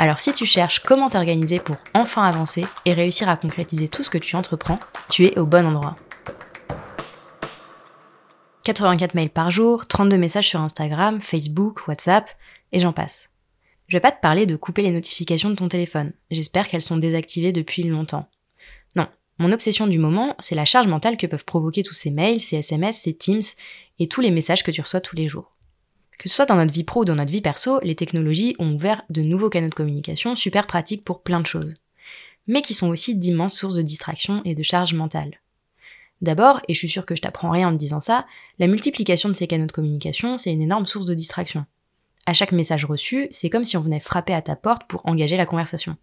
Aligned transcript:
Alors 0.00 0.18
si 0.18 0.32
tu 0.32 0.46
cherches 0.46 0.78
comment 0.78 1.10
t'organiser 1.10 1.58
pour 1.58 1.76
enfin 1.92 2.22
avancer 2.22 2.64
et 2.86 2.94
réussir 2.94 3.28
à 3.28 3.36
concrétiser 3.36 3.86
tout 3.86 4.02
ce 4.02 4.08
que 4.08 4.16
tu 4.16 4.34
entreprends, 4.34 4.80
tu 5.10 5.26
es 5.26 5.38
au 5.38 5.44
bon 5.44 5.66
endroit. 5.66 5.94
84 8.64 9.14
mails 9.14 9.28
par 9.28 9.50
jour, 9.50 9.86
32 9.86 10.16
messages 10.16 10.48
sur 10.48 10.58
Instagram, 10.58 11.20
Facebook, 11.20 11.86
WhatsApp, 11.86 12.30
et 12.72 12.78
j'en 12.78 12.94
passe. 12.94 13.28
Je 13.88 13.96
vais 13.98 14.00
pas 14.00 14.10
te 14.10 14.22
parler 14.22 14.46
de 14.46 14.56
couper 14.56 14.80
les 14.80 14.90
notifications 14.90 15.50
de 15.50 15.56
ton 15.56 15.68
téléphone. 15.68 16.14
J'espère 16.30 16.66
qu'elles 16.66 16.80
sont 16.80 16.96
désactivées 16.96 17.52
depuis 17.52 17.82
longtemps. 17.82 18.26
Non, 18.96 19.06
mon 19.36 19.52
obsession 19.52 19.86
du 19.86 19.98
moment, 19.98 20.34
c'est 20.38 20.54
la 20.54 20.64
charge 20.64 20.86
mentale 20.86 21.18
que 21.18 21.26
peuvent 21.26 21.44
provoquer 21.44 21.82
tous 21.82 21.92
ces 21.92 22.10
mails, 22.10 22.40
ces 22.40 22.56
SMS, 22.56 23.02
ces 23.02 23.14
Teams 23.14 23.42
et 23.98 24.08
tous 24.08 24.22
les 24.22 24.30
messages 24.30 24.64
que 24.64 24.70
tu 24.70 24.80
reçois 24.80 25.02
tous 25.02 25.16
les 25.16 25.28
jours. 25.28 25.52
Que 26.20 26.28
ce 26.28 26.34
soit 26.34 26.44
dans 26.44 26.56
notre 26.56 26.74
vie 26.74 26.84
pro 26.84 27.00
ou 27.00 27.04
dans 27.06 27.14
notre 27.14 27.32
vie 27.32 27.40
perso, 27.40 27.80
les 27.82 27.94
technologies 27.94 28.54
ont 28.58 28.74
ouvert 28.74 29.00
de 29.08 29.22
nouveaux 29.22 29.48
canaux 29.48 29.70
de 29.70 29.74
communication 29.74 30.36
super 30.36 30.66
pratiques 30.66 31.02
pour 31.02 31.22
plein 31.22 31.40
de 31.40 31.46
choses, 31.46 31.72
mais 32.46 32.60
qui 32.60 32.74
sont 32.74 32.90
aussi 32.90 33.16
d'immenses 33.16 33.56
sources 33.56 33.76
de 33.76 33.80
distraction 33.80 34.42
et 34.44 34.54
de 34.54 34.62
charge 34.62 34.92
mentale. 34.92 35.40
D'abord, 36.20 36.60
et 36.68 36.74
je 36.74 36.78
suis 36.78 36.90
sûre 36.90 37.06
que 37.06 37.16
je 37.16 37.22
t'apprends 37.22 37.48
rien 37.48 37.68
en 37.68 37.72
te 37.72 37.78
disant 37.78 38.00
ça, 38.00 38.26
la 38.58 38.66
multiplication 38.66 39.30
de 39.30 39.34
ces 39.34 39.46
canaux 39.46 39.64
de 39.64 39.72
communication, 39.72 40.36
c'est 40.36 40.52
une 40.52 40.60
énorme 40.60 40.84
source 40.84 41.06
de 41.06 41.14
distraction. 41.14 41.64
À 42.26 42.34
chaque 42.34 42.52
message 42.52 42.84
reçu, 42.84 43.26
c'est 43.30 43.48
comme 43.48 43.64
si 43.64 43.78
on 43.78 43.82
venait 43.82 43.98
frapper 43.98 44.34
à 44.34 44.42
ta 44.42 44.56
porte 44.56 44.86
pour 44.88 45.06
engager 45.06 45.38
la 45.38 45.46
conversation. 45.46 45.96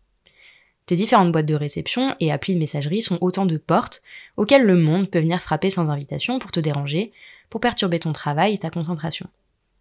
Tes 0.88 0.96
différentes 0.96 1.32
boîtes 1.32 1.46
de 1.46 1.54
réception 1.54 2.16
et 2.20 2.32
applis 2.32 2.56
de 2.56 2.60
messagerie 2.60 3.04
sont 3.04 3.20
autant 3.22 3.46
de 3.46 3.58
portes 3.58 4.02
auxquelles 4.36 4.66
le 4.66 4.78
monde 4.78 5.12
peut 5.12 5.20
venir 5.20 5.44
frapper 5.44 5.70
sans 5.70 5.92
invitation 5.92 6.40
pour 6.40 6.52
te 6.52 6.60
déranger, 6.60 7.12
pour 7.52 7.62
perturber 7.62 8.00
ton 8.00 8.14
travail 8.14 8.56
et 8.56 8.58
ta 8.58 8.72
concentration. 8.72 9.30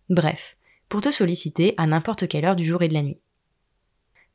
Bref, 0.08 0.56
pour 0.88 1.00
te 1.00 1.10
solliciter 1.10 1.74
à 1.78 1.86
n'importe 1.86 2.28
quelle 2.28 2.44
heure 2.44 2.54
du 2.54 2.64
jour 2.64 2.82
et 2.82 2.88
de 2.88 2.94
la 2.94 3.02
nuit. 3.02 3.18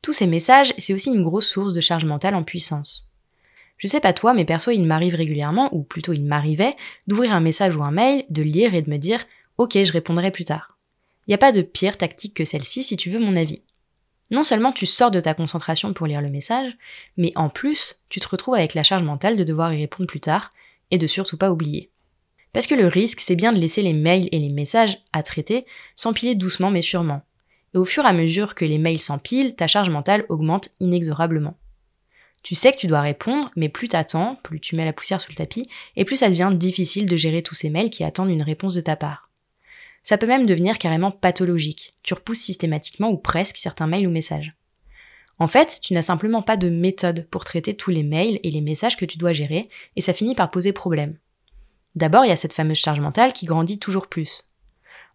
Tous 0.02 0.12
ces 0.12 0.26
messages, 0.26 0.74
c'est 0.76 0.92
aussi 0.92 1.08
une 1.08 1.22
grosse 1.22 1.48
source 1.48 1.72
de 1.72 1.80
charge 1.80 2.04
mentale 2.04 2.34
en 2.34 2.42
puissance. 2.42 3.08
Je 3.78 3.86
sais 3.86 4.00
pas 4.00 4.12
toi, 4.12 4.34
mais 4.34 4.44
perso, 4.44 4.70
il 4.70 4.84
m'arrive 4.84 5.14
régulièrement, 5.14 5.74
ou 5.74 5.82
plutôt 5.82 6.12
il 6.12 6.24
m'arrivait, 6.24 6.74
d'ouvrir 7.06 7.32
un 7.32 7.40
message 7.40 7.74
ou 7.74 7.82
un 7.82 7.90
mail, 7.90 8.26
de 8.28 8.42
lire 8.42 8.74
et 8.74 8.82
de 8.82 8.90
me 8.90 8.98
dire 8.98 9.24
Ok, 9.56 9.78
je 9.82 9.92
répondrai 9.92 10.30
plus 10.30 10.44
tard. 10.44 10.76
Il 11.26 11.30
n'y 11.30 11.34
a 11.34 11.38
pas 11.38 11.52
de 11.52 11.62
pire 11.62 11.96
tactique 11.96 12.34
que 12.34 12.44
celle-ci 12.44 12.82
si 12.82 12.96
tu 12.96 13.10
veux 13.10 13.20
mon 13.20 13.36
avis. 13.36 13.62
Non 14.30 14.44
seulement 14.44 14.72
tu 14.72 14.86
sors 14.86 15.10
de 15.10 15.20
ta 15.20 15.34
concentration 15.34 15.94
pour 15.94 16.06
lire 16.06 16.20
le 16.20 16.30
message, 16.30 16.76
mais 17.16 17.32
en 17.34 17.48
plus, 17.48 18.00
tu 18.08 18.20
te 18.20 18.28
retrouves 18.28 18.54
avec 18.54 18.74
la 18.74 18.82
charge 18.82 19.04
mentale 19.04 19.36
de 19.36 19.44
devoir 19.44 19.72
y 19.72 19.78
répondre 19.78 20.06
plus 20.08 20.20
tard, 20.20 20.52
et 20.90 20.98
de 20.98 21.06
surtout 21.06 21.38
pas 21.38 21.50
oublier. 21.50 21.91
Parce 22.52 22.66
que 22.66 22.74
le 22.74 22.86
risque, 22.86 23.20
c'est 23.20 23.36
bien 23.36 23.52
de 23.52 23.58
laisser 23.58 23.82
les 23.82 23.94
mails 23.94 24.28
et 24.30 24.38
les 24.38 24.50
messages 24.50 24.98
à 25.12 25.22
traiter 25.22 25.64
s'empiler 25.96 26.34
doucement 26.34 26.70
mais 26.70 26.82
sûrement. 26.82 27.22
Et 27.74 27.78
au 27.78 27.84
fur 27.84 28.04
et 28.04 28.08
à 28.08 28.12
mesure 28.12 28.54
que 28.54 28.66
les 28.66 28.78
mails 28.78 29.00
s'empilent, 29.00 29.54
ta 29.54 29.66
charge 29.66 29.88
mentale 29.88 30.26
augmente 30.28 30.68
inexorablement. 30.78 31.56
Tu 32.42 32.54
sais 32.54 32.72
que 32.72 32.78
tu 32.78 32.88
dois 32.88 33.00
répondre, 33.00 33.50
mais 33.56 33.68
plus 33.68 33.88
t'attends, 33.88 34.36
plus 34.42 34.60
tu 34.60 34.76
mets 34.76 34.84
la 34.84 34.92
poussière 34.92 35.20
sous 35.20 35.30
le 35.30 35.36
tapis, 35.36 35.68
et 35.96 36.04
plus 36.04 36.16
ça 36.16 36.28
devient 36.28 36.50
difficile 36.52 37.06
de 37.06 37.16
gérer 37.16 37.42
tous 37.42 37.54
ces 37.54 37.70
mails 37.70 37.90
qui 37.90 38.04
attendent 38.04 38.30
une 38.30 38.42
réponse 38.42 38.74
de 38.74 38.80
ta 38.80 38.96
part. 38.96 39.30
Ça 40.02 40.18
peut 40.18 40.26
même 40.26 40.46
devenir 40.46 40.78
carrément 40.78 41.12
pathologique. 41.12 41.94
Tu 42.02 42.14
repousses 42.14 42.40
systématiquement 42.40 43.10
ou 43.10 43.16
presque 43.16 43.56
certains 43.56 43.86
mails 43.86 44.08
ou 44.08 44.10
messages. 44.10 44.54
En 45.38 45.46
fait, 45.46 45.78
tu 45.80 45.94
n'as 45.94 46.02
simplement 46.02 46.42
pas 46.42 46.56
de 46.56 46.68
méthode 46.68 47.26
pour 47.30 47.44
traiter 47.44 47.74
tous 47.74 47.90
les 47.90 48.02
mails 48.02 48.40
et 48.42 48.50
les 48.50 48.60
messages 48.60 48.96
que 48.96 49.04
tu 49.04 49.18
dois 49.18 49.32
gérer, 49.32 49.68
et 49.96 50.00
ça 50.00 50.12
finit 50.12 50.34
par 50.34 50.50
poser 50.50 50.72
problème. 50.72 51.16
D'abord, 51.94 52.24
il 52.24 52.28
y 52.28 52.32
a 52.32 52.36
cette 52.36 52.54
fameuse 52.54 52.78
charge 52.78 53.00
mentale 53.00 53.32
qui 53.32 53.46
grandit 53.46 53.78
toujours 53.78 54.06
plus. 54.06 54.44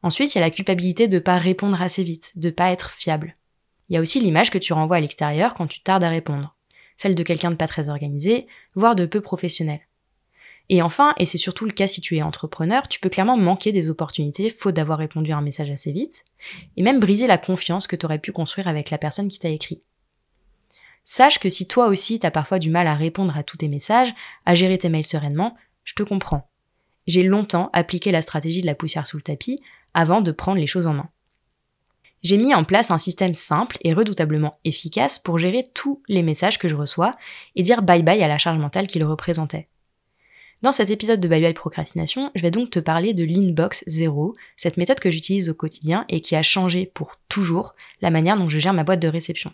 Ensuite, 0.04 0.34
il 0.34 0.38
y 0.38 0.42
a 0.42 0.46
la 0.46 0.52
culpabilité 0.52 1.08
de 1.08 1.16
ne 1.16 1.22
pas 1.22 1.38
répondre 1.38 1.82
assez 1.82 2.04
vite, 2.04 2.32
de 2.36 2.48
ne 2.48 2.54
pas 2.54 2.72
être 2.72 2.92
fiable. 2.92 3.36
Il 3.90 3.96
y 3.96 3.98
a 3.98 4.02
aussi 4.02 4.20
l'image 4.20 4.52
que 4.52 4.58
tu 4.58 4.74
renvoies 4.74 4.98
à 4.98 5.02
l'extérieur 5.02 5.54
quand 5.54 5.68
tu 5.68 5.82
tardes 5.82 6.04
à 6.04 6.10
répondre. 6.10 6.56
Celle 6.98 7.16
de 7.16 7.24
quelqu'un 7.24 7.52
de 7.52 7.56
pas 7.56 7.68
très 7.68 7.90
organisé, 7.90 8.48
voire 8.76 8.96
de 8.96 9.06
peu 9.06 9.22
professionnel. 9.22 9.82
Et 10.70 10.82
enfin, 10.82 11.14
et 11.18 11.26
c'est 11.26 11.38
surtout 11.38 11.66
le 11.66 11.72
cas 11.72 11.88
si 11.88 12.02
tu 12.02 12.18
es 12.18 12.22
entrepreneur, 12.22 12.88
tu 12.88 13.00
peux 13.00 13.10
clairement 13.10 13.38
manquer 13.38 13.72
des 13.72 13.90
opportunités 13.90 14.50
faute 14.50 14.76
d'avoir 14.76 15.00
répondu 15.00 15.32
à 15.32 15.38
un 15.38 15.42
message 15.42 15.72
assez 15.72 15.92
vite, 15.92 16.26
et 16.76 16.84
même 16.84 17.00
briser 17.00 17.26
la 17.26 17.38
confiance 17.38 17.88
que 17.88 17.96
tu 17.96 18.06
aurais 18.06 18.20
pu 18.20 18.34
construire 18.34 18.68
avec 18.68 18.90
la 18.90 18.98
personne 18.98 19.30
qui 19.30 19.40
t'a 19.40 19.50
écrit. 19.50 19.82
Sache 21.06 21.40
que 21.40 21.50
si 21.50 21.68
toi 21.68 21.88
aussi 21.88 22.20
t'as 22.20 22.32
parfois 22.32 22.60
du 22.60 22.70
mal 22.70 22.88
à 22.88 22.96
répondre 22.96 23.38
à 23.38 23.44
tous 23.44 23.58
tes 23.58 23.70
messages, 23.70 24.14
à 24.46 24.56
gérer 24.56 24.78
tes 24.78 24.90
mails 24.90 25.06
sereinement, 25.06 25.56
je 25.86 25.94
te 25.94 26.04
comprends 26.04 26.50
j'ai 27.08 27.24
longtemps 27.24 27.70
appliqué 27.74 28.12
la 28.12 28.22
stratégie 28.22 28.62
de 28.62 28.68
la 28.68 28.76
poussière 28.76 29.08
sous 29.08 29.18
le 29.18 29.24
tapis 29.24 29.60
avant 29.94 30.22
de 30.22 30.32
prendre 30.32 30.60
les 30.60 30.68
choses 30.68 30.88
en 30.88 30.94
main. 30.94 31.10
J'ai 32.24 32.38
mis 32.38 32.54
en 32.54 32.64
place 32.64 32.92
un 32.92 32.98
système 32.98 33.34
simple 33.34 33.78
et 33.82 33.94
redoutablement 33.94 34.52
efficace 34.66 35.20
pour 35.20 35.40
gérer 35.40 35.64
tous 35.74 36.02
les 36.08 36.24
messages 36.24 36.60
que 36.60 36.68
je 36.68 36.76
reçois 36.76 37.12
et 37.56 37.62
dire 37.62 37.82
bye 37.82 38.04
bye 38.04 38.22
à 38.22 38.28
la 38.28 38.38
charge 38.38 38.58
mentale 38.58 38.88
qu'ils 38.88 39.06
représentaient. 39.06 39.68
Dans 40.64 40.72
cet 40.72 40.90
épisode 40.90 41.20
de 41.20 41.28
Bye 41.28 41.44
Bye 41.44 41.54
Procrastination, 41.54 42.32
je 42.34 42.42
vais 42.42 42.50
donc 42.50 42.72
te 42.72 42.80
parler 42.80 43.14
de 43.14 43.24
l'inbox 43.24 43.84
zéro, 43.86 44.34
cette 44.56 44.78
méthode 44.78 45.00
que 45.00 45.12
j'utilise 45.12 45.50
au 45.50 45.54
quotidien 45.54 46.06
et 46.10 46.20
qui 46.20 46.36
a 46.36 46.42
changé 46.42 46.88
pour 46.92 47.18
toujours 47.30 47.76
la 48.02 48.10
manière 48.10 48.38
dont 48.38 48.48
je 48.48 48.58
gère 48.58 48.74
ma 48.74 48.84
boîte 48.84 49.00
de 49.00 49.08
réception. 49.08 49.54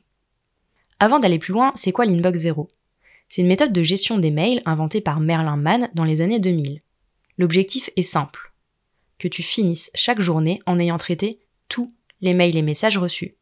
Avant 1.00 1.20
d'aller 1.20 1.40
plus 1.40 1.52
loin, 1.52 1.74
c'est 1.76 1.92
quoi 1.92 2.06
l'inbox 2.06 2.40
zéro? 2.40 2.70
C'est 3.28 3.42
une 3.42 3.50
méthode 3.50 3.74
de 3.74 3.84
gestion 3.84 4.18
des 4.18 4.32
mails 4.32 4.62
inventée 4.66 5.02
par 5.02 5.20
Merlin 5.20 5.58
Mann 5.58 5.90
dans 5.94 6.06
les 6.06 6.22
années 6.22 6.40
2000. 6.40 6.82
L'objectif 7.38 7.90
est 7.96 8.04
simple. 8.04 8.54
Que 9.18 9.28
tu 9.28 9.44
finisses 9.44 9.92
chaque 9.96 10.22
journée 10.22 10.60
en 10.66 10.80
ayant 10.80 10.98
traité 10.98 11.40
tous 11.70 11.92
les 12.22 12.34
mails 12.34 12.56
et 12.56 12.62
messages 12.62 12.98
reçus. 12.98 13.36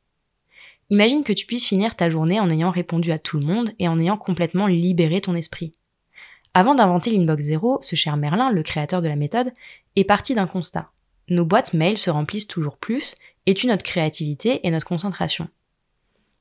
Imagine 0.90 1.24
que 1.24 1.34
tu 1.34 1.46
puisses 1.46 1.68
finir 1.68 1.96
ta 1.96 2.10
journée 2.10 2.40
en 2.40 2.50
ayant 2.50 2.72
répondu 2.72 3.12
à 3.12 3.20
tout 3.20 3.40
le 3.40 3.46
monde 3.46 3.72
et 3.80 3.88
en 3.88 4.00
ayant 4.00 4.18
complètement 4.18 4.68
libéré 4.68 5.22
ton 5.22 5.36
esprit. 5.36 5.74
Avant 6.54 6.76
d'inventer 6.76 7.12
l'inbox 7.12 7.44
zéro, 7.44 7.80
ce 7.82 7.96
cher 7.96 8.18
Merlin, 8.18 8.52
le 8.52 8.64
créateur 8.64 9.02
de 9.02 9.08
la 9.08 9.16
méthode, 9.16 9.54
est 9.96 10.04
parti 10.04 10.36
d'un 10.36 10.48
constat. 10.48 10.90
Nos 11.30 11.46
boîtes 11.46 11.74
mail 11.74 11.98
se 11.98 12.10
remplissent 12.10 12.48
toujours 12.48 12.78
plus 12.78 13.16
et 13.46 13.54
tuent 13.54 13.68
notre 13.68 13.84
créativité 13.84 14.60
et 14.68 14.72
notre 14.72 14.86
concentration. 14.86 15.48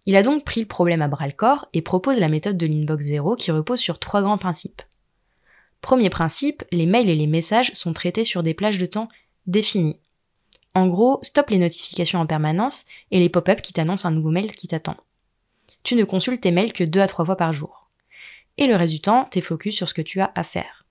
Il 0.06 0.16
a 0.16 0.24
donc 0.24 0.44
pris 0.44 0.60
le 0.60 0.66
problème 0.66 1.02
à 1.02 1.08
bras 1.08 1.26
le 1.26 1.32
corps 1.32 1.68
et 1.72 1.82
propose 1.82 2.18
la 2.18 2.28
méthode 2.28 2.56
de 2.56 2.66
l'inbox 2.66 3.04
zéro 3.04 3.36
qui 3.36 3.52
repose 3.52 3.78
sur 3.78 4.00
trois 4.00 4.22
grands 4.22 4.38
principes. 4.38 4.82
Premier 5.80 6.10
principe, 6.10 6.62
les 6.72 6.86
mails 6.86 7.08
et 7.08 7.16
les 7.16 7.26
messages 7.26 7.72
sont 7.72 7.92
traités 7.92 8.24
sur 8.24 8.42
des 8.42 8.54
plages 8.54 8.78
de 8.78 8.86
temps 8.86 9.08
définies. 9.46 9.98
En 10.74 10.86
gros, 10.86 11.18
stop 11.22 11.50
les 11.50 11.58
notifications 11.58 12.20
en 12.20 12.26
permanence 12.26 12.84
et 13.10 13.18
les 13.18 13.28
pop-up 13.28 13.60
qui 13.62 13.72
t'annoncent 13.72 14.06
un 14.06 14.12
nouveau 14.12 14.30
mail 14.30 14.52
qui 14.52 14.68
t'attend. 14.68 14.96
Tu 15.82 15.96
ne 15.96 16.04
consultes 16.04 16.42
tes 16.42 16.50
mails 16.50 16.72
que 16.72 16.84
deux 16.84 17.00
à 17.00 17.08
trois 17.08 17.24
fois 17.24 17.36
par 17.36 17.52
jour. 17.52 17.88
Et 18.58 18.66
le 18.66 18.76
reste 18.76 18.92
du 18.92 19.00
temps, 19.00 19.24
t'es 19.24 19.40
focus 19.40 19.74
sur 19.74 19.88
ce 19.88 19.94
que 19.94 20.02
tu 20.02 20.20
as 20.20 20.30
à 20.34 20.44
faire. 20.44 20.84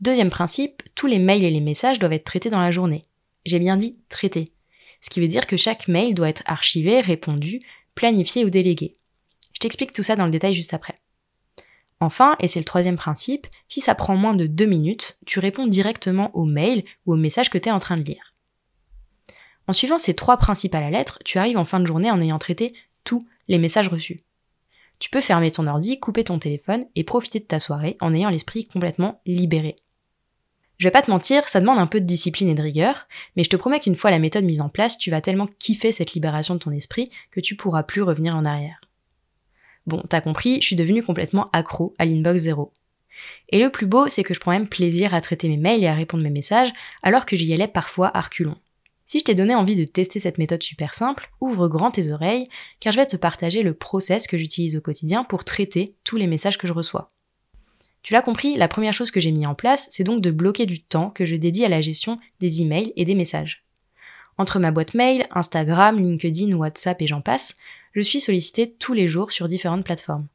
Deuxième 0.00 0.30
principe, 0.30 0.82
tous 0.94 1.06
les 1.06 1.18
mails 1.18 1.44
et 1.44 1.50
les 1.50 1.60
messages 1.60 1.98
doivent 1.98 2.12
être 2.12 2.24
traités 2.24 2.50
dans 2.50 2.60
la 2.60 2.70
journée. 2.70 3.04
J'ai 3.46 3.58
bien 3.58 3.76
dit 3.76 3.96
traités. 4.08 4.52
Ce 5.00 5.10
qui 5.10 5.20
veut 5.20 5.28
dire 5.28 5.46
que 5.46 5.56
chaque 5.56 5.88
mail 5.88 6.14
doit 6.14 6.28
être 6.28 6.42
archivé, 6.46 7.00
répondu, 7.00 7.60
planifié 7.94 8.44
ou 8.44 8.50
délégué. 8.50 8.96
Je 9.54 9.60
t'explique 9.60 9.92
tout 9.92 10.02
ça 10.02 10.16
dans 10.16 10.26
le 10.26 10.30
détail 10.30 10.54
juste 10.54 10.74
après. 10.74 10.94
Enfin, 12.02 12.34
et 12.40 12.48
c'est 12.48 12.58
le 12.58 12.64
troisième 12.64 12.96
principe, 12.96 13.46
si 13.68 13.80
ça 13.80 13.94
prend 13.94 14.16
moins 14.16 14.34
de 14.34 14.48
deux 14.48 14.66
minutes, 14.66 15.20
tu 15.24 15.38
réponds 15.38 15.68
directement 15.68 16.34
au 16.34 16.44
mail 16.44 16.82
ou 17.06 17.12
au 17.12 17.16
message 17.16 17.48
que 17.48 17.58
tu 17.58 17.68
es 17.68 17.72
en 17.72 17.78
train 17.78 17.96
de 17.96 18.02
lire. 18.02 18.34
En 19.68 19.72
suivant 19.72 19.98
ces 19.98 20.14
trois 20.14 20.36
principes 20.36 20.74
à 20.74 20.80
la 20.80 20.90
lettre, 20.90 21.20
tu 21.24 21.38
arrives 21.38 21.58
en 21.58 21.64
fin 21.64 21.78
de 21.78 21.86
journée 21.86 22.10
en 22.10 22.20
ayant 22.20 22.40
traité 22.40 22.74
tous 23.04 23.24
les 23.46 23.58
messages 23.58 23.86
reçus. 23.86 24.18
Tu 24.98 25.10
peux 25.10 25.20
fermer 25.20 25.52
ton 25.52 25.68
ordi, 25.68 26.00
couper 26.00 26.24
ton 26.24 26.40
téléphone 26.40 26.86
et 26.96 27.04
profiter 27.04 27.38
de 27.38 27.44
ta 27.44 27.60
soirée 27.60 27.96
en 28.00 28.12
ayant 28.16 28.30
l'esprit 28.30 28.66
complètement 28.66 29.20
libéré. 29.24 29.76
Je 30.78 30.88
vais 30.88 30.90
pas 30.90 31.02
te 31.02 31.10
mentir, 31.10 31.48
ça 31.48 31.60
demande 31.60 31.78
un 31.78 31.86
peu 31.86 32.00
de 32.00 32.06
discipline 32.06 32.48
et 32.48 32.56
de 32.56 32.62
rigueur, 32.62 33.06
mais 33.36 33.44
je 33.44 33.50
te 33.50 33.56
promets 33.56 33.78
qu'une 33.78 33.94
fois 33.94 34.10
la 34.10 34.18
méthode 34.18 34.42
mise 34.42 34.60
en 34.60 34.68
place, 34.68 34.98
tu 34.98 35.12
vas 35.12 35.20
tellement 35.20 35.48
kiffer 35.60 35.92
cette 35.92 36.14
libération 36.14 36.54
de 36.54 36.58
ton 36.58 36.72
esprit 36.72 37.12
que 37.30 37.38
tu 37.38 37.54
pourras 37.54 37.84
plus 37.84 38.02
revenir 38.02 38.34
en 38.34 38.44
arrière. 38.44 38.80
Bon, 39.86 40.02
t'as 40.08 40.20
compris, 40.20 40.60
je 40.60 40.66
suis 40.66 40.76
devenue 40.76 41.02
complètement 41.02 41.50
accro 41.52 41.94
à 41.98 42.04
l'inbox 42.04 42.42
zéro. 42.42 42.72
Et 43.48 43.60
le 43.60 43.70
plus 43.70 43.86
beau, 43.86 44.08
c'est 44.08 44.22
que 44.22 44.34
je 44.34 44.40
prends 44.40 44.52
même 44.52 44.68
plaisir 44.68 45.14
à 45.14 45.20
traiter 45.20 45.48
mes 45.48 45.56
mails 45.56 45.82
et 45.82 45.88
à 45.88 45.94
répondre 45.94 46.22
mes 46.22 46.30
messages, 46.30 46.72
alors 47.02 47.26
que 47.26 47.36
j'y 47.36 47.52
allais 47.52 47.68
parfois 47.68 48.10
à 48.16 48.20
reculons. 48.20 48.58
Si 49.06 49.18
je 49.18 49.24
t'ai 49.24 49.34
donné 49.34 49.54
envie 49.54 49.76
de 49.76 49.84
tester 49.84 50.20
cette 50.20 50.38
méthode 50.38 50.62
super 50.62 50.94
simple, 50.94 51.30
ouvre 51.40 51.68
grand 51.68 51.90
tes 51.90 52.12
oreilles, 52.12 52.48
car 52.80 52.92
je 52.92 52.98
vais 52.98 53.06
te 53.06 53.16
partager 53.16 53.62
le 53.62 53.74
process 53.74 54.26
que 54.26 54.38
j'utilise 54.38 54.76
au 54.76 54.80
quotidien 54.80 55.24
pour 55.24 55.44
traiter 55.44 55.94
tous 56.04 56.16
les 56.16 56.26
messages 56.26 56.56
que 56.56 56.66
je 56.66 56.72
reçois. 56.72 57.10
Tu 58.02 58.14
l'as 58.14 58.22
compris, 58.22 58.56
la 58.56 58.68
première 58.68 58.94
chose 58.94 59.10
que 59.10 59.20
j'ai 59.20 59.30
mis 59.30 59.46
en 59.46 59.54
place, 59.54 59.86
c'est 59.90 60.02
donc 60.02 60.22
de 60.22 60.30
bloquer 60.30 60.66
du 60.66 60.82
temps 60.82 61.10
que 61.10 61.24
je 61.24 61.36
dédie 61.36 61.64
à 61.64 61.68
la 61.68 61.80
gestion 61.80 62.18
des 62.40 62.62
emails 62.62 62.92
et 62.96 63.04
des 63.04 63.14
messages. 63.14 63.64
Entre 64.38 64.58
ma 64.58 64.70
boîte 64.70 64.94
mail, 64.94 65.26
Instagram, 65.30 65.98
LinkedIn, 65.98 66.54
WhatsApp 66.54 67.00
et 67.02 67.06
j'en 67.06 67.20
passe, 67.20 67.56
je 67.92 68.00
suis 68.00 68.20
sollicitée 68.20 68.72
tous 68.72 68.94
les 68.94 69.08
jours 69.08 69.32
sur 69.32 69.48
différentes 69.48 69.84
plateformes. 69.84 70.26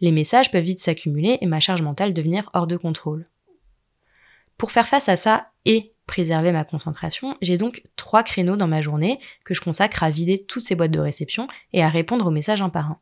Les 0.00 0.12
messages 0.12 0.50
peuvent 0.50 0.62
vite 0.62 0.80
s'accumuler 0.80 1.38
et 1.40 1.46
ma 1.46 1.60
charge 1.60 1.82
mentale 1.82 2.12
devenir 2.12 2.50
hors 2.52 2.66
de 2.66 2.76
contrôle. 2.76 3.26
Pour 4.58 4.70
faire 4.70 4.88
face 4.88 5.08
à 5.08 5.16
ça 5.16 5.44
et 5.64 5.92
préserver 6.06 6.52
ma 6.52 6.64
concentration, 6.64 7.36
j'ai 7.42 7.58
donc 7.58 7.82
trois 7.96 8.22
créneaux 8.22 8.56
dans 8.56 8.68
ma 8.68 8.82
journée 8.82 9.18
que 9.44 9.54
je 9.54 9.60
consacre 9.60 10.02
à 10.02 10.10
vider 10.10 10.44
toutes 10.44 10.62
ces 10.62 10.74
boîtes 10.74 10.90
de 10.90 11.00
réception 11.00 11.48
et 11.72 11.82
à 11.82 11.88
répondre 11.88 12.26
aux 12.26 12.30
messages 12.30 12.62
un 12.62 12.68
par 12.68 12.90
un. 12.90 12.98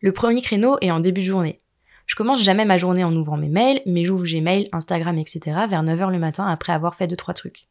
Le 0.00 0.12
premier 0.12 0.42
créneau 0.42 0.78
est 0.80 0.90
en 0.90 1.00
début 1.00 1.20
de 1.22 1.26
journée. 1.26 1.60
Je 2.06 2.14
commence 2.14 2.42
jamais 2.42 2.64
ma 2.64 2.78
journée 2.78 3.04
en 3.04 3.14
ouvrant 3.14 3.36
mes 3.36 3.48
mails, 3.48 3.82
mais 3.84 4.04
j'ouvre 4.04 4.24
Gmail, 4.24 4.68
Instagram, 4.72 5.18
etc. 5.18 5.40
vers 5.68 5.82
9h 5.82 6.10
le 6.10 6.18
matin 6.18 6.46
après 6.46 6.72
avoir 6.72 6.94
fait 6.94 7.06
2-3 7.06 7.34
trucs. 7.34 7.68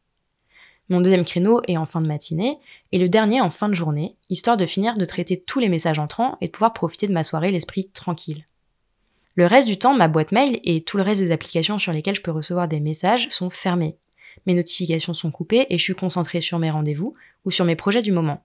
Mon 0.88 1.00
deuxième 1.00 1.24
créneau 1.24 1.60
est 1.68 1.76
en 1.76 1.84
fin 1.84 2.00
de 2.00 2.06
matinée, 2.06 2.58
et 2.92 2.98
le 2.98 3.08
dernier 3.08 3.40
en 3.40 3.50
fin 3.50 3.68
de 3.68 3.74
journée, 3.74 4.16
histoire 4.30 4.56
de 4.56 4.64
finir 4.64 4.94
de 4.94 5.04
traiter 5.04 5.38
tous 5.38 5.58
les 5.58 5.68
messages 5.68 5.98
entrants 5.98 6.38
et 6.40 6.46
de 6.46 6.52
pouvoir 6.52 6.72
profiter 6.72 7.06
de 7.06 7.12
ma 7.12 7.24
soirée 7.24 7.52
l'esprit 7.52 7.90
tranquille. 7.90 8.46
Le 9.34 9.46
reste 9.46 9.68
du 9.68 9.78
temps, 9.78 9.94
ma 9.94 10.08
boîte 10.08 10.32
mail 10.32 10.58
et 10.64 10.82
tout 10.82 10.96
le 10.96 11.02
reste 11.02 11.20
des 11.20 11.30
applications 11.30 11.78
sur 11.78 11.92
lesquelles 11.92 12.16
je 12.16 12.22
peux 12.22 12.30
recevoir 12.30 12.66
des 12.68 12.80
messages 12.80 13.28
sont 13.28 13.50
fermés. 13.50 13.96
Mes 14.46 14.54
notifications 14.54 15.14
sont 15.14 15.30
coupées 15.30 15.66
et 15.68 15.78
je 15.78 15.82
suis 15.82 15.94
concentrée 15.94 16.40
sur 16.40 16.58
mes 16.58 16.70
rendez-vous 16.70 17.14
ou 17.44 17.50
sur 17.50 17.64
mes 17.64 17.76
projets 17.76 18.02
du 18.02 18.12
moment. 18.12 18.42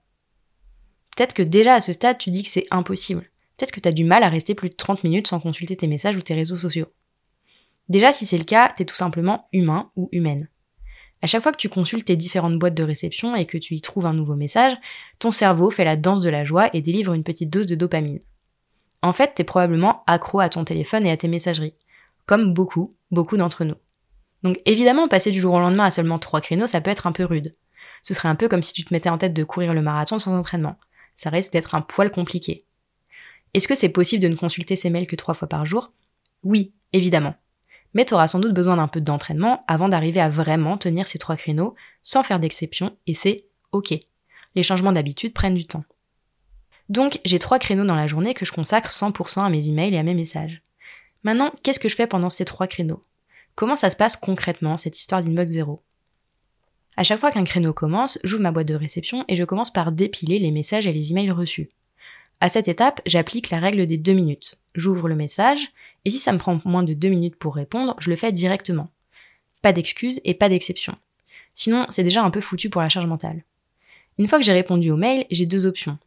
Peut-être 1.16 1.34
que 1.34 1.42
déjà 1.42 1.74
à 1.74 1.80
ce 1.80 1.92
stade, 1.92 2.18
tu 2.18 2.30
dis 2.30 2.42
que 2.42 2.48
c'est 2.48 2.66
impossible. 2.70 3.28
Peut-être 3.56 3.72
que 3.72 3.80
tu 3.80 3.88
as 3.88 3.92
du 3.92 4.04
mal 4.04 4.22
à 4.22 4.28
rester 4.28 4.54
plus 4.54 4.68
de 4.68 4.74
30 4.74 5.02
minutes 5.04 5.28
sans 5.28 5.40
consulter 5.40 5.76
tes 5.76 5.86
messages 5.86 6.16
ou 6.16 6.22
tes 6.22 6.34
réseaux 6.34 6.56
sociaux. 6.56 6.88
Déjà, 7.88 8.12
si 8.12 8.26
c'est 8.26 8.38
le 8.38 8.44
cas, 8.44 8.72
t'es 8.76 8.84
tout 8.84 8.96
simplement 8.96 9.48
humain 9.52 9.90
ou 9.96 10.08
humaine. 10.12 10.48
À 11.24 11.26
chaque 11.26 11.42
fois 11.42 11.52
que 11.52 11.56
tu 11.56 11.70
consultes 11.70 12.04
tes 12.04 12.16
différentes 12.16 12.58
boîtes 12.58 12.74
de 12.74 12.82
réception 12.82 13.34
et 13.34 13.46
que 13.46 13.56
tu 13.56 13.74
y 13.74 13.80
trouves 13.80 14.04
un 14.04 14.12
nouveau 14.12 14.34
message, 14.34 14.76
ton 15.18 15.30
cerveau 15.30 15.70
fait 15.70 15.86
la 15.86 15.96
danse 15.96 16.20
de 16.20 16.28
la 16.28 16.44
joie 16.44 16.68
et 16.74 16.82
délivre 16.82 17.14
une 17.14 17.24
petite 17.24 17.48
dose 17.48 17.66
de 17.66 17.74
dopamine. 17.74 18.20
En 19.00 19.14
fait, 19.14 19.32
t'es 19.34 19.42
probablement 19.42 20.04
accro 20.06 20.40
à 20.40 20.50
ton 20.50 20.66
téléphone 20.66 21.06
et 21.06 21.10
à 21.10 21.16
tes 21.16 21.28
messageries. 21.28 21.72
Comme 22.26 22.52
beaucoup, 22.52 22.94
beaucoup 23.10 23.38
d'entre 23.38 23.64
nous. 23.64 23.76
Donc 24.42 24.60
évidemment, 24.66 25.08
passer 25.08 25.30
du 25.30 25.40
jour 25.40 25.54
au 25.54 25.60
lendemain 25.60 25.86
à 25.86 25.90
seulement 25.90 26.18
trois 26.18 26.42
créneaux, 26.42 26.66
ça 26.66 26.82
peut 26.82 26.90
être 26.90 27.06
un 27.06 27.12
peu 27.12 27.24
rude. 27.24 27.56
Ce 28.02 28.12
serait 28.12 28.28
un 28.28 28.34
peu 28.34 28.46
comme 28.46 28.62
si 28.62 28.74
tu 28.74 28.84
te 28.84 28.92
mettais 28.92 29.08
en 29.08 29.16
tête 29.16 29.32
de 29.32 29.44
courir 29.44 29.72
le 29.72 29.80
marathon 29.80 30.18
sans 30.18 30.36
entraînement. 30.36 30.76
Ça 31.16 31.30
risque 31.30 31.52
d'être 31.52 31.74
un 31.74 31.80
poil 31.80 32.10
compliqué. 32.10 32.66
Est-ce 33.54 33.66
que 33.66 33.74
c'est 33.74 33.88
possible 33.88 34.22
de 34.22 34.28
ne 34.28 34.36
consulter 34.36 34.76
ses 34.76 34.90
mails 34.90 35.06
que 35.06 35.16
trois 35.16 35.32
fois 35.32 35.48
par 35.48 35.64
jour? 35.64 35.90
Oui, 36.42 36.74
évidemment. 36.92 37.34
Mais 37.94 38.04
tu 38.04 38.14
auras 38.14 38.28
sans 38.28 38.40
doute 38.40 38.52
besoin 38.52 38.76
d'un 38.76 38.88
peu 38.88 39.00
d'entraînement 39.00 39.64
avant 39.66 39.88
d'arriver 39.88 40.20
à 40.20 40.28
vraiment 40.28 40.76
tenir 40.76 41.06
ces 41.06 41.18
trois 41.18 41.36
créneaux 41.36 41.74
sans 42.02 42.22
faire 42.22 42.40
d'exception, 42.40 42.96
et 43.06 43.14
c'est 43.14 43.46
OK. 43.72 43.94
Les 44.54 44.62
changements 44.62 44.92
d'habitude 44.92 45.32
prennent 45.32 45.54
du 45.54 45.66
temps. 45.66 45.84
Donc 46.88 47.20
j'ai 47.24 47.38
trois 47.38 47.58
créneaux 47.58 47.86
dans 47.86 47.94
la 47.94 48.06
journée 48.06 48.34
que 48.34 48.44
je 48.44 48.52
consacre 48.52 48.90
100% 48.90 49.44
à 49.44 49.48
mes 49.48 49.66
emails 49.68 49.94
et 49.94 49.98
à 49.98 50.02
mes 50.02 50.14
messages. 50.14 50.62
Maintenant, 51.22 51.52
qu'est-ce 51.62 51.80
que 51.80 51.88
je 51.88 51.96
fais 51.96 52.06
pendant 52.06 52.28
ces 52.28 52.44
trois 52.44 52.66
créneaux? 52.66 53.02
Comment 53.54 53.76
ça 53.76 53.88
se 53.88 53.96
passe 53.96 54.16
concrètement, 54.16 54.76
cette 54.76 54.98
histoire 54.98 55.22
d'inbox 55.22 55.52
zéro? 55.52 55.82
À 56.96 57.02
chaque 57.02 57.20
fois 57.20 57.32
qu'un 57.32 57.44
créneau 57.44 57.72
commence, 57.72 58.18
j'ouvre 58.22 58.42
ma 58.42 58.52
boîte 58.52 58.68
de 58.68 58.74
réception 58.74 59.24
et 59.28 59.36
je 59.36 59.44
commence 59.44 59.72
par 59.72 59.92
dépiler 59.92 60.38
les 60.38 60.50
messages 60.50 60.86
et 60.86 60.92
les 60.92 61.10
emails 61.10 61.30
reçus. 61.30 61.70
À 62.40 62.48
cette 62.48 62.68
étape, 62.68 63.00
j'applique 63.06 63.50
la 63.50 63.58
règle 63.58 63.86
des 63.86 63.96
deux 63.96 64.12
minutes. 64.12 64.56
J'ouvre 64.74 65.08
le 65.08 65.14
message, 65.14 65.72
et 66.04 66.10
si 66.10 66.18
ça 66.18 66.32
me 66.32 66.38
prend 66.38 66.60
moins 66.64 66.82
de 66.82 66.94
deux 66.94 67.08
minutes 67.08 67.36
pour 67.36 67.54
répondre, 67.54 67.96
je 67.98 68.10
le 68.10 68.16
fais 68.16 68.32
directement. 68.32 68.90
Pas 69.62 69.72
d'excuses 69.72 70.20
et 70.24 70.34
pas 70.34 70.48
d'exception. 70.48 70.96
Sinon, 71.54 71.86
c'est 71.88 72.04
déjà 72.04 72.22
un 72.22 72.30
peu 72.30 72.40
foutu 72.40 72.70
pour 72.70 72.82
la 72.82 72.88
charge 72.88 73.06
mentale. 73.06 73.44
Une 74.18 74.28
fois 74.28 74.38
que 74.38 74.44
j'ai 74.44 74.52
répondu 74.52 74.90
au 74.90 74.96
mail, 74.96 75.26
j'ai 75.30 75.46
deux 75.46 75.66
options. 75.66 75.98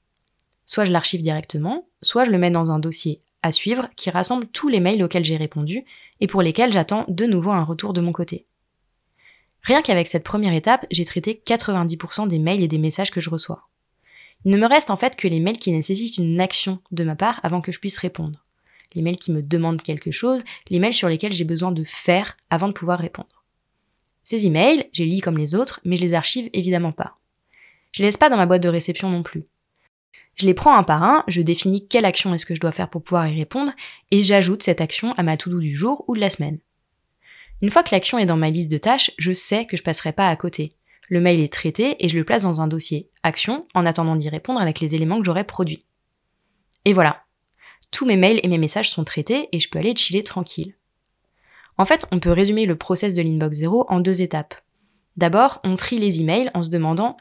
Soit 0.65 0.85
je 0.85 0.91
l'archive 0.91 1.21
directement, 1.21 1.87
soit 2.01 2.25
je 2.25 2.31
le 2.31 2.37
mets 2.37 2.51
dans 2.51 2.71
un 2.71 2.79
dossier 2.79 3.21
à 3.43 3.51
suivre 3.51 3.89
qui 3.95 4.09
rassemble 4.09 4.47
tous 4.47 4.67
les 4.67 4.79
mails 4.79 5.03
auxquels 5.03 5.25
j'ai 5.25 5.37
répondu 5.37 5.85
et 6.19 6.27
pour 6.27 6.41
lesquels 6.41 6.73
j'attends 6.73 7.05
de 7.07 7.25
nouveau 7.25 7.51
un 7.51 7.63
retour 7.63 7.93
de 7.93 8.01
mon 8.01 8.11
côté. 8.11 8.45
Rien 9.61 9.81
qu'avec 9.81 10.07
cette 10.07 10.23
première 10.23 10.53
étape, 10.53 10.85
j'ai 10.91 11.05
traité 11.05 11.41
90% 11.45 12.27
des 12.27 12.39
mails 12.39 12.63
et 12.63 12.67
des 12.67 12.77
messages 12.77 13.11
que 13.11 13.21
je 13.21 13.29
reçois. 13.29 13.67
Il 14.45 14.51
ne 14.51 14.57
me 14.57 14.67
reste 14.67 14.89
en 14.89 14.97
fait 14.97 15.15
que 15.15 15.27
les 15.27 15.39
mails 15.39 15.59
qui 15.59 15.71
nécessitent 15.71 16.17
une 16.17 16.39
action 16.39 16.79
de 16.91 17.03
ma 17.03 17.15
part 17.15 17.39
avant 17.43 17.61
que 17.61 17.71
je 17.71 17.79
puisse 17.79 17.97
répondre. 17.97 18.45
Les 18.95 19.01
mails 19.01 19.17
qui 19.17 19.31
me 19.31 19.41
demandent 19.41 19.81
quelque 19.81 20.11
chose, 20.11 20.43
les 20.69 20.79
mails 20.79 20.93
sur 20.93 21.09
lesquels 21.09 21.33
j'ai 21.33 21.43
besoin 21.43 21.71
de 21.71 21.83
faire 21.83 22.37
avant 22.49 22.67
de 22.67 22.73
pouvoir 22.73 22.99
répondre. 22.99 23.43
Ces 24.23 24.45
emails, 24.45 24.89
j'ai 24.93 25.05
lis 25.05 25.21
comme 25.21 25.37
les 25.37 25.55
autres, 25.55 25.79
mais 25.83 25.95
je 25.95 26.01
les 26.01 26.13
archive 26.13 26.49
évidemment 26.53 26.91
pas. 26.91 27.17
Je 27.91 28.01
les 28.01 28.07
laisse 28.07 28.17
pas 28.17 28.29
dans 28.29 28.37
ma 28.37 28.45
boîte 28.45 28.63
de 28.63 28.69
réception 28.69 29.09
non 29.09 29.23
plus. 29.23 29.45
Je 30.35 30.45
les 30.45 30.53
prends 30.53 30.77
un 30.77 30.83
par 30.83 31.03
un, 31.03 31.23
je 31.27 31.41
définis 31.41 31.87
quelle 31.87 32.05
action 32.05 32.33
est-ce 32.33 32.45
que 32.45 32.53
je 32.53 32.59
dois 32.59 32.71
faire 32.71 32.89
pour 32.89 33.03
pouvoir 33.03 33.27
y 33.27 33.35
répondre, 33.35 33.71
et 34.11 34.21
j'ajoute 34.21 34.63
cette 34.63 34.81
action 34.81 35.13
à 35.13 35.23
ma 35.23 35.35
to-do 35.35 35.59
du 35.59 35.75
jour 35.75 36.05
ou 36.07 36.15
de 36.15 36.19
la 36.19 36.29
semaine. 36.29 36.59
Une 37.61 37.71
fois 37.71 37.81
que 37.81 37.93
l'action 37.93 38.19
est 38.19 38.27
dans 38.27 38.37
ma 38.37 38.51
liste 38.51 38.69
de 38.69 38.77
tâches, 38.77 39.11
je 39.17 39.31
sais 39.31 39.65
que 39.65 39.77
je 39.77 39.83
passerai 39.83 40.13
pas 40.13 40.29
à 40.29 40.35
côté. 40.35 40.73
Le 41.07 41.21
mail 41.21 41.39
est 41.39 41.51
traité 41.51 42.03
et 42.03 42.09
je 42.09 42.17
le 42.17 42.25
place 42.25 42.43
dans 42.43 42.61
un 42.61 42.67
dossier 42.67 43.09
action 43.23 43.65
en 43.73 43.85
attendant 43.85 44.15
d'y 44.15 44.29
répondre 44.29 44.59
avec 44.59 44.79
les 44.79 44.93
éléments 44.93 45.19
que 45.19 45.25
j'aurai 45.25 45.45
produits. 45.45 45.85
Et 46.85 46.93
voilà. 46.93 47.23
Tous 47.91 48.05
mes 48.05 48.17
mails 48.17 48.41
et 48.43 48.47
mes 48.49 48.57
messages 48.57 48.89
sont 48.89 49.05
traités 49.05 49.47
et 49.51 49.59
je 49.59 49.69
peux 49.69 49.79
aller 49.79 49.95
chiller 49.95 50.23
tranquille. 50.23 50.75
En 51.77 51.85
fait, 51.85 52.05
on 52.11 52.19
peut 52.19 52.31
résumer 52.31 52.65
le 52.65 52.75
process 52.75 53.13
de 53.13 53.21
l'inbox 53.21 53.57
0 53.57 53.85
en 53.87 53.99
deux 53.99 54.21
étapes. 54.21 54.55
D'abord, 55.15 55.61
on 55.63 55.75
trie 55.75 55.99
les 55.99 56.19
emails 56.19 56.51
en 56.53 56.63
se 56.63 56.69
demandant 56.69 57.15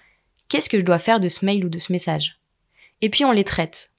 qu'est-ce 0.49 0.69
que 0.69 0.81
je 0.81 0.85
dois 0.85 0.99
faire 0.99 1.21
de 1.21 1.29
ce 1.29 1.45
mail 1.45 1.65
ou 1.65 1.69
de 1.69 1.79
ce 1.79 1.93
message? 1.93 2.41
Et 3.01 3.11
puis 3.11 3.25
on 3.25 3.33
les 3.33 3.45
traite. 3.45 3.91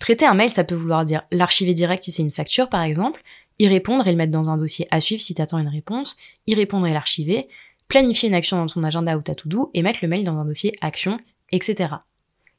Traiter 0.00 0.26
un 0.26 0.34
mail, 0.34 0.50
ça 0.50 0.64
peut 0.64 0.74
vouloir 0.74 1.04
dire 1.04 1.22
l'archiver 1.30 1.74
direct 1.74 2.04
si 2.04 2.12
c'est 2.12 2.22
une 2.22 2.30
facture 2.30 2.68
par 2.68 2.82
exemple, 2.82 3.22
y 3.58 3.68
répondre 3.68 4.06
et 4.06 4.10
le 4.10 4.16
mettre 4.16 4.32
dans 4.32 4.50
un 4.50 4.56
dossier 4.56 4.86
à 4.90 5.00
suivre 5.00 5.22
si 5.22 5.34
t'attends 5.34 5.58
une 5.58 5.68
réponse, 5.68 6.16
y 6.46 6.54
répondre 6.54 6.86
et 6.86 6.92
l'archiver, 6.92 7.48
planifier 7.88 8.28
une 8.28 8.34
action 8.34 8.56
dans 8.56 8.66
ton 8.66 8.82
agenda 8.82 9.16
ou 9.16 9.22
ta 9.22 9.34
to-do 9.34 9.70
et 9.74 9.82
mettre 9.82 10.00
le 10.02 10.08
mail 10.08 10.24
dans 10.24 10.38
un 10.38 10.44
dossier 10.44 10.76
action, 10.80 11.18
etc. 11.52 11.94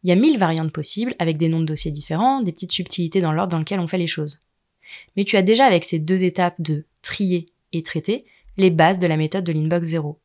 Il 0.03 0.09
y 0.09 0.11
a 0.11 0.15
mille 0.15 0.37
variantes 0.37 0.71
possibles 0.71 1.15
avec 1.19 1.37
des 1.37 1.49
noms 1.49 1.59
de 1.59 1.65
dossiers 1.65 1.91
différents, 1.91 2.41
des 2.41 2.51
petites 2.51 2.71
subtilités 2.71 3.21
dans 3.21 3.31
l'ordre 3.31 3.51
dans 3.51 3.59
lequel 3.59 3.79
on 3.79 3.87
fait 3.87 3.97
les 3.97 4.07
choses. 4.07 4.41
Mais 5.15 5.25
tu 5.25 5.35
as 5.35 5.41
déjà 5.41 5.65
avec 5.65 5.83
ces 5.83 5.99
deux 5.99 6.23
étapes 6.23 6.59
de 6.59 6.85
trier 7.01 7.47
et 7.73 7.81
traiter 7.81 8.25
les 8.57 8.69
bases 8.69 8.99
de 8.99 9.07
la 9.07 9.17
méthode 9.17 9.43
de 9.43 9.51
l'inbox 9.51 9.87
0 9.87 10.19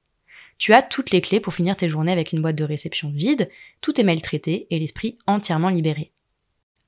tu 0.61 0.75
as 0.75 0.83
toutes 0.83 1.11
les 1.11 1.23
clés 1.23 1.41
pour 1.41 1.55
finir 1.55 1.75
tes 1.75 1.89
journées 1.89 2.13
avec 2.13 2.33
une 2.33 2.43
boîte 2.43 2.57
de 2.57 2.65
réception 2.65 3.11
vide, 3.11 3.49
tous 3.81 3.95
tes 3.95 4.05
mails 4.05 4.21
traités 4.21 4.67
et 4.69 4.79
l'esprit 4.79 5.17
entièrement 5.27 5.71
libéré. 5.71 6.13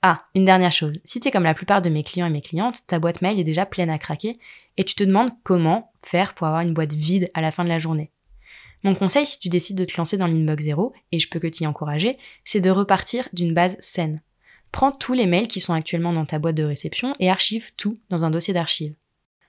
Ah, 0.03 0.27
une 0.35 0.45
dernière 0.45 0.73
chose, 0.73 1.01
si 1.07 1.21
t'es 1.21 1.31
comme 1.31 1.45
la 1.45 1.55
plupart 1.55 1.81
de 1.81 1.89
mes 1.89 2.03
clients 2.03 2.27
et 2.27 2.31
mes 2.31 2.43
clientes, 2.43 2.87
ta 2.87 2.99
boîte 2.99 3.23
mail 3.23 3.41
est 3.41 3.45
déjà 3.45 3.65
pleine 3.65 3.89
à 3.89 3.99
craquer 3.99 4.39
et 4.77 4.85
tu 4.85 4.95
te 4.95 5.05
demandes 5.05 5.31
comment 5.43 5.92
faire 6.07 6.35
pour 6.35 6.47
avoir 6.47 6.63
une 6.63 6.75
boîte 6.75 6.93
vide 6.93 7.31
à 7.35 7.41
la 7.41 7.53
fin 7.53 7.65
de 7.65 7.69
la 7.69 7.79
journée. 7.79 8.11
Mon 8.85 8.95
conseil 8.95 9.27
si 9.27 9.39
tu 9.39 9.49
décides 9.49 9.79
de 9.79 9.85
te 9.85 9.97
lancer 9.97 10.17
dans 10.17 10.27
l'inbox 10.27 10.65
zéro, 10.65 10.93
et 11.13 11.19
je 11.19 11.29
peux 11.29 11.39
que 11.39 11.47
t'y 11.47 11.67
encourager, 11.67 12.19
c'est 12.45 12.61
de 12.61 12.71
repartir 12.71 13.29
d'une 13.33 13.55
base 13.55 13.77
saine. 13.79 14.21
Prends 14.73 14.91
tous 14.91 15.13
les 15.13 15.27
mails 15.27 15.49
qui 15.49 15.61
sont 15.61 15.75
actuellement 15.75 16.13
dans 16.13 16.25
ta 16.25 16.39
boîte 16.39 16.57
de 16.57 16.65
réception 16.65 17.15
et 17.21 17.31
archive 17.31 17.71
tout 17.77 17.99
dans 18.09 18.25
un 18.25 18.31
dossier 18.31 18.55
d'archives. 18.55 18.95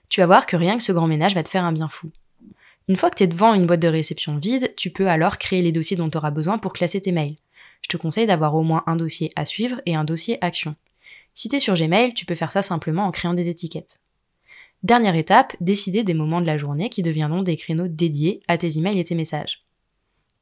Tu 0.08 0.20
vas 0.20 0.26
voir 0.26 0.46
que 0.46 0.56
rien 0.56 0.76
que 0.76 0.84
ce 0.84 0.92
grand 0.92 1.08
ménage 1.08 1.34
va 1.34 1.42
te 1.42 1.48
faire 1.48 1.64
un 1.64 1.72
bien 1.72 1.88
fou. 1.88 2.10
Une 2.86 2.96
fois 2.96 3.10
que 3.10 3.16
tu 3.16 3.22
es 3.24 3.26
devant 3.26 3.54
une 3.54 3.66
boîte 3.66 3.80
de 3.80 3.88
réception 3.88 4.36
vide, 4.36 4.74
tu 4.76 4.90
peux 4.90 5.08
alors 5.08 5.38
créer 5.38 5.62
les 5.62 5.72
dossiers 5.72 5.96
dont 5.96 6.10
tu 6.10 6.18
auras 6.18 6.30
besoin 6.30 6.58
pour 6.58 6.74
classer 6.74 7.00
tes 7.00 7.12
mails. 7.12 7.36
Je 7.80 7.88
te 7.88 7.96
conseille 7.96 8.26
d'avoir 8.26 8.54
au 8.54 8.62
moins 8.62 8.84
un 8.86 8.96
dossier 8.96 9.32
à 9.36 9.46
suivre 9.46 9.80
et 9.86 9.94
un 9.96 10.04
dossier 10.04 10.38
action. 10.44 10.76
Si 11.34 11.48
tu 11.48 11.56
es 11.56 11.60
sur 11.60 11.74
Gmail, 11.74 12.14
tu 12.14 12.26
peux 12.26 12.34
faire 12.34 12.52
ça 12.52 12.62
simplement 12.62 13.06
en 13.06 13.10
créant 13.10 13.34
des 13.34 13.48
étiquettes. 13.48 14.00
Dernière 14.84 15.16
étape, 15.16 15.56
décider 15.62 16.04
des 16.04 16.12
moments 16.12 16.42
de 16.42 16.46
la 16.46 16.58
journée 16.58 16.90
qui 16.90 17.02
deviendront 17.02 17.42
des 17.42 17.56
créneaux 17.56 17.88
dédiés 17.88 18.42
à 18.48 18.58
tes 18.58 18.76
emails 18.76 19.00
et 19.00 19.04
tes 19.04 19.14
messages. 19.14 19.64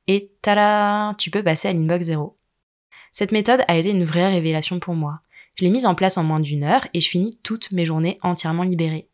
Et 0.08 0.32
tada 0.42 1.14
Tu 1.16 1.30
peux 1.30 1.44
passer 1.44 1.68
à 1.68 1.72
l'inbox 1.72 2.06
zéro. 2.06 2.36
Cette 3.12 3.30
méthode 3.30 3.62
a 3.68 3.76
été 3.76 3.90
une 3.90 4.04
vraie 4.04 4.32
révélation 4.32 4.80
pour 4.80 4.94
moi. 4.94 5.20
Je 5.54 5.64
l'ai 5.64 5.70
mise 5.70 5.86
en 5.86 5.94
place 5.94 6.18
en 6.18 6.24
moins 6.24 6.40
d'une 6.40 6.64
heure 6.64 6.88
et 6.92 7.00
je 7.00 7.08
finis 7.08 7.38
toutes 7.44 7.70
mes 7.70 7.86
journées 7.86 8.18
entièrement 8.22 8.64
libérées. 8.64 9.06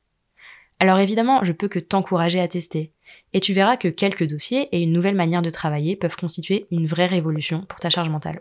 Alors 0.81 0.99
évidemment, 0.99 1.45
je 1.45 1.53
peux 1.53 1.69
que 1.69 1.79
t'encourager 1.79 2.41
à 2.41 2.49
tester. 2.49 2.93
Et 3.35 3.41
tu 3.41 3.53
verras 3.53 3.77
que 3.77 3.89
quelques 3.89 4.27
dossiers 4.27 4.75
et 4.75 4.83
une 4.83 4.93
nouvelle 4.93 5.15
manière 5.15 5.43
de 5.43 5.51
travailler 5.51 5.95
peuvent 5.95 6.17
constituer 6.17 6.67
une 6.71 6.87
vraie 6.87 7.07
révolution 7.07 7.67
pour 7.69 7.81
ta 7.81 7.91
charge 7.91 8.09
mentale. 8.09 8.41